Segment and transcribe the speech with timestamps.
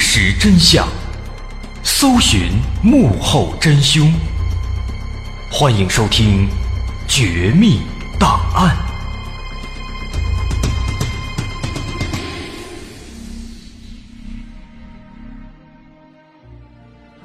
[0.00, 0.86] 实真相，
[1.82, 2.52] 搜寻
[2.84, 4.08] 幕后真凶。
[5.50, 6.46] 欢迎收听
[7.08, 7.80] 《绝密
[8.16, 8.76] 档案》。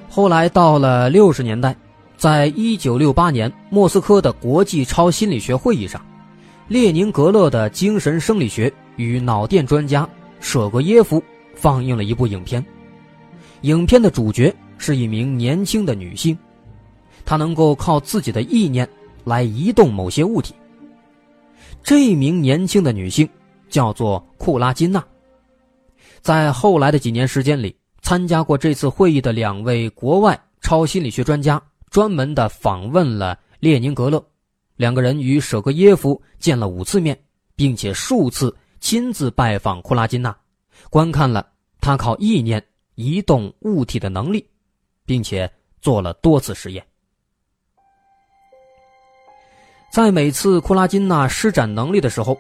[0.10, 1.76] 后来到了六十年代，
[2.18, 6.04] 在一九六八年莫斯科的国际超心理学会议上，
[6.68, 11.24] 列宁格勒的精神生理学与脑电专家舍格耶夫。
[11.56, 12.64] 放映了一部影片，
[13.62, 16.38] 影片的主角是一名年轻的女性，
[17.26, 18.88] 她能够靠自己的意念
[19.24, 20.54] 来移动某些物体。
[21.84, 23.28] 这名年轻的女性
[23.70, 25.04] 叫做库拉金娜。
[26.22, 34.24] 在后来的几年时间里，参加过这次会议的两位国外超心理学专家专门的访问了列宁格勒，
[34.76, 37.18] 两个人与舍格耶夫见了五次面，
[37.56, 40.36] 并且数次亲自拜访库拉金娜。
[40.90, 41.48] 观看了
[41.82, 42.64] 他靠意念
[42.96, 44.48] 移动物体的能力，
[45.06, 45.52] 并且
[45.82, 46.86] 做了多次实验。
[49.92, 52.38] 在每次库拉金娜施展能力的时候，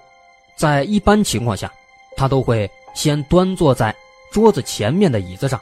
[0.55, 1.71] 在一般情况下，
[2.15, 3.95] 他都会先端坐在
[4.31, 5.59] 桌子前面的椅子上。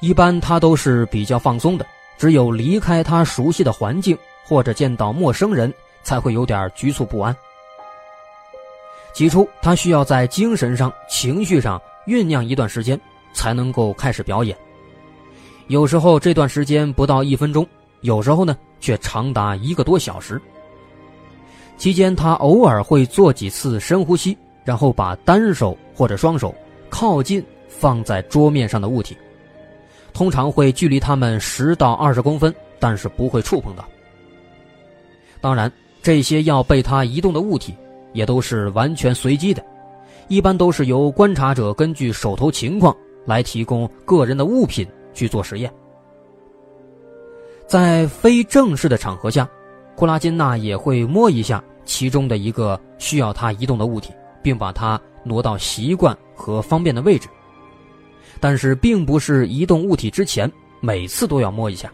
[0.00, 1.86] 一般他都是比较放松的，
[2.18, 5.72] 只有离开他熟悉的环境或者见到陌生人
[6.02, 7.34] 才会有点局促不安。
[9.14, 13.00] 起初，他需要在精神上、情绪上酝酿一段时间，
[13.32, 14.56] 才能够开始表演。
[15.68, 17.64] 有时候这段时间不到一分钟，
[18.00, 20.42] 有时候呢却长达一个多小时。
[21.76, 26.52] 期间，他偶尔会做几次深呼吸，然后把单手或者双手
[26.90, 29.16] 靠近放在桌面上的物体，
[30.12, 33.84] 通常会距离他们十到二十公分，但是不会触碰到。
[35.40, 35.70] 当然，
[36.02, 37.72] 这些要被他移动的物体。
[38.14, 39.62] 也都是完全随机的，
[40.28, 42.96] 一般都是由观察者根据手头情况
[43.26, 45.70] 来提供个人的物品去做实验。
[47.66, 49.46] 在非正式的场合下，
[49.96, 54.12] 库拉金娜也会摸一下其中的一个需要他移动的物体，
[54.42, 57.28] 并把它挪到习惯和方便的位置。
[58.40, 60.50] 但是，并不是移动物体之前
[60.80, 61.90] 每次都要摸一下。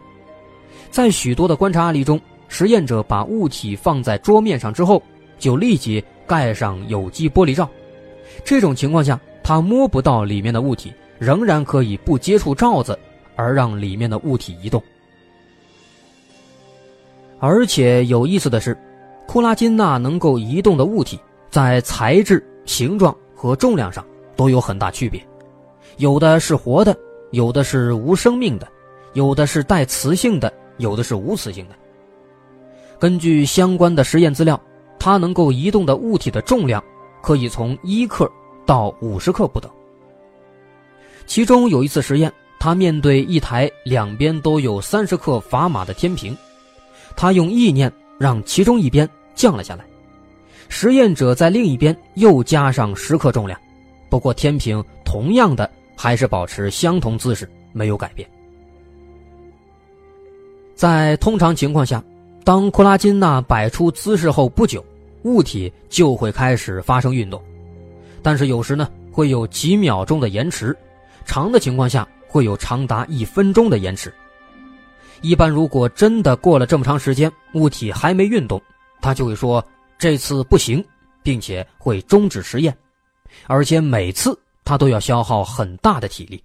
[0.91, 5.01] 在许多的观察案例中，实验者把物体放在桌面上之后，
[5.41, 7.69] 就立即盖上有机玻璃罩。
[8.45, 12.97] 这种情况下，他摸不到里面的物体，仍然可以不接触罩子
[13.35, 14.81] 而让里面的物体移动。
[17.41, 18.79] 而且有意思的是，
[19.27, 21.19] 库拉金娜能够移动的物体，
[21.51, 24.07] 在材质、形状和重量上
[24.37, 25.21] 都有很大区别，
[25.97, 26.97] 有的是活的，
[27.33, 28.69] 有的是无生命的，
[29.15, 30.53] 有的是带磁性的。
[30.81, 31.75] 有的是无磁性的。
[32.99, 34.59] 根据相关的实验资料，
[35.01, 36.81] 它能够移动的物体的重量
[37.23, 38.31] 可以从一克
[38.67, 39.69] 到五十克不等。
[41.27, 46.37] 其中有一次实验，他面对一台两边都有三十克砝码的天平，
[47.17, 49.85] 他用意念让其中一边降了下来，
[50.69, 53.59] 实验者在另一边又加上十克重量，
[54.11, 58.29] 不过天平同样的还是保持相同姿势，没有改变。
[60.75, 62.03] 在通常情况下，
[62.43, 64.85] 当库拉金娜摆出姿势后不久，
[65.23, 67.41] 物体就会开始发生运动。
[68.23, 70.77] 但是有时呢，会有几秒钟的延迟，
[71.25, 74.13] 长的情况下会有长达一分钟的延迟。
[75.21, 78.61] 一般如果真的过了这么长时间，物体还没运动，
[79.03, 79.65] 他就会说
[79.99, 80.83] 这次不行，
[81.23, 82.77] 并且会终止实验，
[83.47, 86.43] 而且每次他都要消耗很大的体力。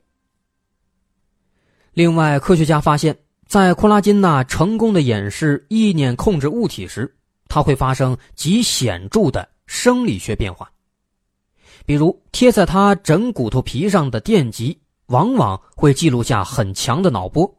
[1.94, 3.16] 另外，科学家发现。
[3.48, 7.16] 在库拉金娜成功的演示意念控制物体时，
[7.48, 10.70] 它会发生极显著的生理学变化。
[11.86, 14.78] 比如，贴在它枕骨头皮上的电极，
[15.08, 17.50] 往往会记录下很强的脑波，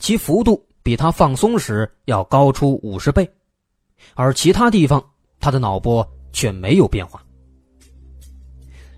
[0.00, 3.28] 其幅度比它放松时要高出五十倍，
[4.14, 5.02] 而其他地方
[5.38, 7.22] 它的脑波却没有变化。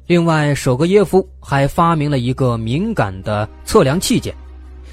[0.07, 4.35] 另外，舍格耶夫还发明了一个敏感的测量器件，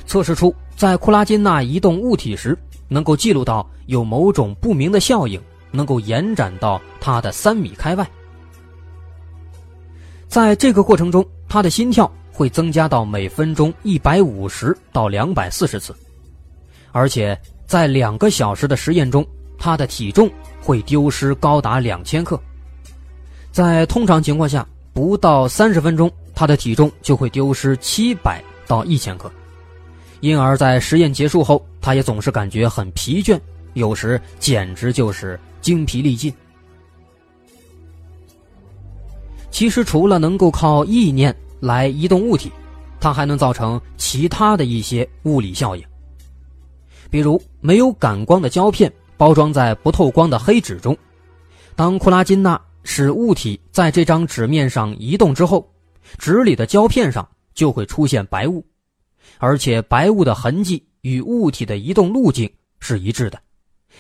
[0.06, 0.54] 测试出。
[0.84, 2.58] 在库拉金钠移动物体时，
[2.90, 5.42] 能够记录到有某种不明的效应，
[5.72, 8.06] 能够延展到它的三米开外。
[10.28, 15.96] 在这个过程中，他的心跳会增加到每分钟一百五十到两百四十次，
[16.92, 19.26] 而且在两个小时的实验中，
[19.58, 20.30] 他的体重
[20.62, 22.38] 会丢失高达两千克。
[23.54, 29.32] 在通常情况下，不到三十分钟，他的体重就会丢失七百到一千克。
[30.24, 33.38] 因而，在实验结束后，他也总是感觉很疲倦，
[33.74, 36.34] 有时简直就是精疲力尽。
[39.52, 42.50] 其实，除了能够靠意念来移动物体，
[43.02, 45.84] 它还能造成其他的一些物理效应。
[47.10, 50.98] 比如，没有感光的胶片包装在不透光的黑纸中，
[51.75, 55.70] 当库拉金娜使物体在这张纸面上移动之后，
[56.18, 58.66] 纸里的胶片上就会出现白雾。
[59.38, 62.50] 而且白雾的痕迹与物体的移动路径
[62.80, 63.40] 是一致的，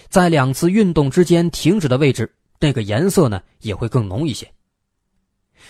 [0.09, 4.49] 在两次运动之间停止的位置，那个颜色呢也会更浓一些。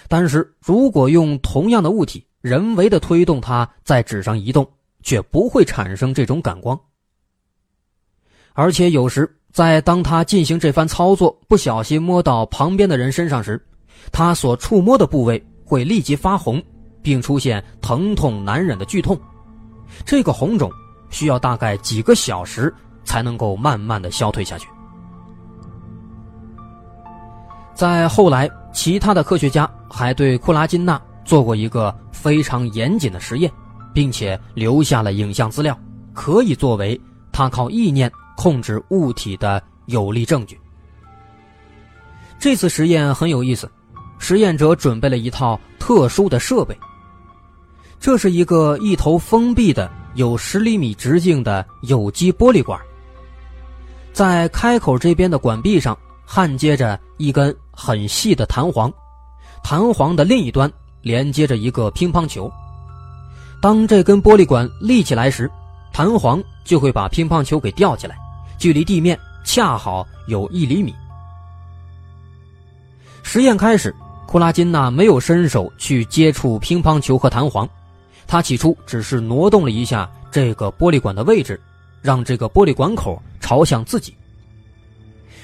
[0.08, 4.68] 但是如果用同样的物体人为的推动它在纸上移动，
[5.02, 6.80] 却不会产生这种感光。
[8.54, 13.64] 而且有时在当他进行这番操作不小心摸到旁边的人身上时，
[14.12, 16.62] 他所触摸的部位会立即发红，
[17.02, 19.20] 并出现疼痛难忍的剧痛。
[20.06, 20.72] 这个红肿
[21.10, 22.74] 需要大概几个小时
[23.04, 24.68] 才能够慢慢的消退下去。
[27.74, 33.52] 在后来，其他的科学家还对库拉金娜做过一个非常严谨的实验，
[33.94, 35.78] 并且留下了影像资料，
[36.14, 37.00] 可以作为
[37.32, 40.60] 他靠意念控制物体的有力证据。
[42.38, 43.70] 这次实验很有意思，
[44.20, 46.78] 实验者准备了一套特殊的设备。
[48.04, 52.78] 这是一个一头封闭的、有十厘米直径的有机玻璃管，
[54.12, 58.92] 在开口这边的管壁上焊接着一根很细的弹簧，
[59.64, 60.70] 弹簧的另一端
[61.02, 62.52] 连接着一个乒乓球。
[63.62, 65.50] 当这根玻璃管立起来时，
[65.94, 68.18] 弹簧就会把乒乓球给吊起来，
[68.58, 70.94] 距离地面恰好有一厘米。
[73.24, 73.96] 实验开始，
[74.28, 77.66] 库拉金娜没有伸手去接触乒乓球和弹簧。
[78.28, 81.60] 他起初只是挪动了一下这个玻璃管的位置，
[82.02, 84.14] 让这个玻璃管口朝向自己。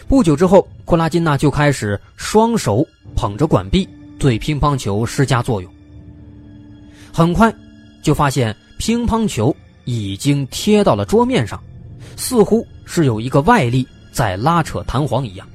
[0.07, 5.71] 不久之后，库拉金娜就开始双手捧着管壁，对乒乓球施加作用。
[7.13, 7.53] 很快，
[8.01, 9.55] 就发现乒乓球
[9.85, 11.61] 已经贴到了桌面上，
[12.15, 15.47] 似乎是有一个外力在拉扯弹簧一样。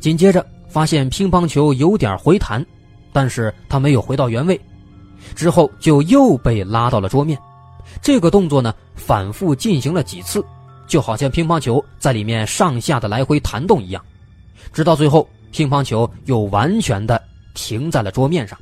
[0.00, 2.64] 紧接着，发现乒乓球有点回弹，
[3.12, 4.60] 但是它没有回到原位，
[5.34, 7.38] 之后就又被拉到了桌面。
[8.00, 10.44] 这个动作呢，反复进行了几次，
[10.86, 14.02] 就好像乒乓球在里面上下的来回弹动一样，
[14.72, 17.20] 直到最后，乒乓球又完全的
[17.54, 18.58] 停在了桌面上。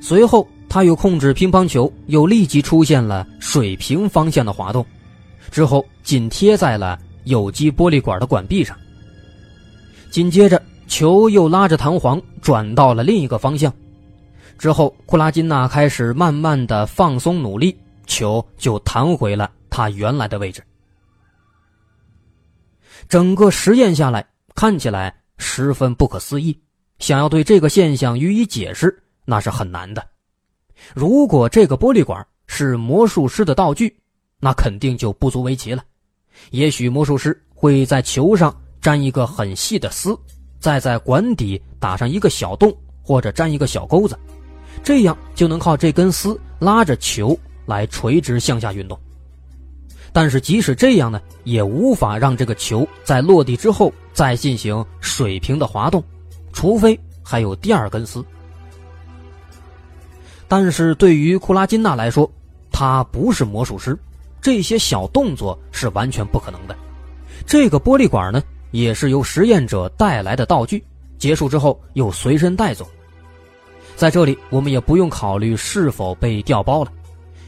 [0.00, 4.84] 随后，他又控制乒乓球，又立即出现了水平方向的滑动，
[5.50, 8.76] 之后紧贴在了有机玻璃管的管壁上。
[10.10, 13.72] 紧接着，球又拉着弹簧转到了另一个方向。
[14.58, 20.62] 之后，库拉金娜开始慢慢的放松努力，球就弹回了它原来的位置。
[23.08, 26.58] 整个实验下来，看起来十分不可思议。
[26.98, 30.04] 想要对这个现象予以解释，那是很难的。
[30.92, 33.96] 如果这个玻璃管是魔术师的道具，
[34.40, 35.84] 那肯定就不足为奇了。
[36.50, 40.18] 也许魔术师会在球上粘一个很细的丝，
[40.58, 44.18] 再在管底打上一个小洞，或者粘一个小钩子。
[44.78, 48.98] 这样就能靠这根丝拉着球来垂直向下运动，
[50.12, 56.02] 但是即使这样呢，也无法让这个球在落地之后再进行水平的滑动，
[56.52, 58.24] 除非还有第二根丝。
[60.48, 62.30] 但是对于库拉金娜来说，
[62.72, 63.98] 他不是魔术师，
[64.40, 66.74] 这些小动作是完全不可能的。
[67.46, 70.82] 这个玻璃管呢，也是由实验者带来的道具，
[71.18, 72.88] 结束之后又随身带走。
[73.98, 76.92] 在这里，我们也不用考虑是否被调包了，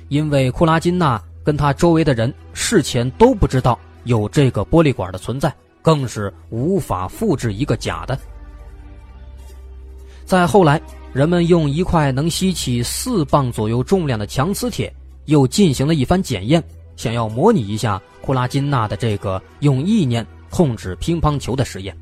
[0.09, 8.19] 因为库拉金娜跟他周围的人事前都不知道有这个玻璃管的存在，更是无法复制一个假的。
[10.25, 14.93] 再后来，人们用一块能吸起四磅左右重量的强磁铁，
[15.27, 16.61] 又进行了一番检验，
[16.97, 21.97] 想要模拟一下库拉金娜的这个用意念控制乒乓球的实验，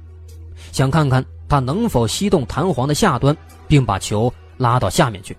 [0.72, 3.36] 想看看他能否吸动弹簧的下端。
[3.68, 5.36] 并把球拉到下面去，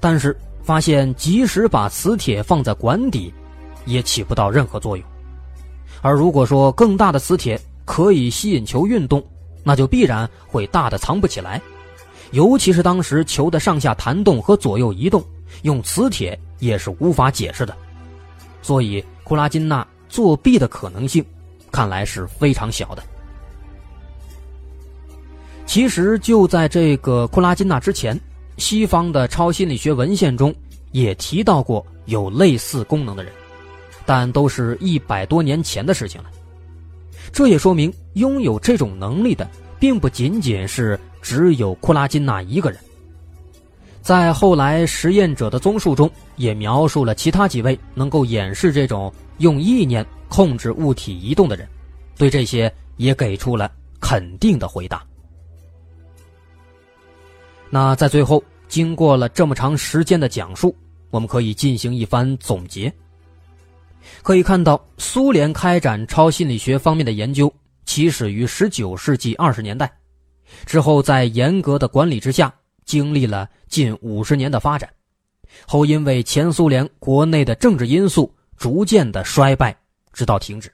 [0.00, 3.32] 但是发现即使把磁铁放在管底，
[3.86, 5.06] 也起不到任何作用。
[6.02, 9.24] 而如果说更大的磁铁可以吸引球运动，
[9.62, 11.62] 那就必然会大的藏不起来。
[12.32, 15.24] 尤其是当时球的上下弹动和左右移动，
[15.62, 17.72] 用磁铁也是无法解释的。
[18.62, 21.24] 所以库拉金娜作弊的可能性，
[21.70, 23.02] 看来是非常小的。
[25.68, 28.18] 其实就在这个库拉金娜之前，
[28.56, 30.52] 西方的超心理学文献中
[30.92, 33.30] 也提到过有类似功能的人，
[34.06, 36.30] 但都是一百多年前的事情了。
[37.30, 39.46] 这也说明拥有这种能力的，
[39.78, 42.80] 并不仅仅是只有库拉金娜一个人。
[44.00, 51.68] 在后来实验者的综述中，也描述了其他几位能够演示这种用意念控制物体移动的人，
[52.16, 53.70] 对这些也给出了
[54.00, 55.04] 肯定的回答。
[57.70, 60.74] 那在最后，经过了这么长时间的讲述，
[61.10, 62.92] 我们可以进行一番总结。
[64.22, 67.52] 可以看到，苏联开展超心理学方面的研究，
[67.84, 69.92] 起始于十九世纪二十年代，
[70.64, 72.52] 之后在严格的管理之下，
[72.86, 74.88] 经历了近五十年的发展，
[75.66, 79.76] 后因为前苏联国内的政治因素，逐渐的衰败，
[80.12, 80.72] 直到停止。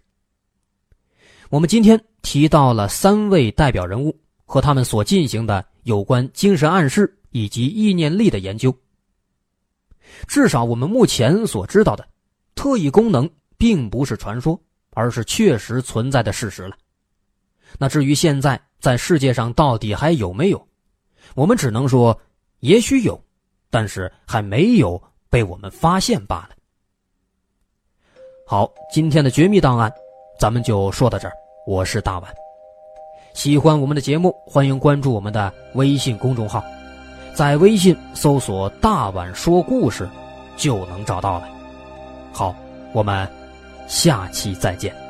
[1.51, 5.65] 我们今天提到了三位代表人物和他们所进行的。
[5.85, 8.77] 有关精神暗示以及意念力的研究，
[10.27, 12.07] 至少我们目前所知道的，
[12.55, 14.61] 特异功能并不是传说，
[14.91, 16.77] 而是确实存在的事实了。
[17.79, 20.69] 那至于现在在世界上到底还有没有，
[21.35, 22.19] 我们只能说
[22.61, 23.23] 也许有，
[23.71, 26.51] 但是还没有被我们发现罢了。
[28.47, 29.93] 好，今天的绝密档案，
[30.39, 31.35] 咱们就说到这儿。
[31.67, 32.44] 我是大碗。
[33.35, 36.65] 喜欢我们的节目，欢迎关注我们的微信公众号，
[37.35, 40.09] 在微信搜索“大碗说故事”，
[40.57, 41.49] 就能找到了。
[42.33, 42.55] 好，
[42.93, 43.29] 我们
[43.89, 45.04] 下期再见。